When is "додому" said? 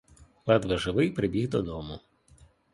1.49-1.99